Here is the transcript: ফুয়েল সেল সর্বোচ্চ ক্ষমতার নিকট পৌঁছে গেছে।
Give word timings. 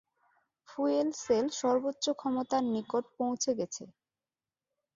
ফুয়েল 0.69 1.09
সেল 1.19 1.45
সর্বোচ্চ 1.59 2.05
ক্ষমতার 2.19 2.63
নিকট 2.73 3.03
পৌঁছে 3.17 3.51
গেছে। 3.59 3.83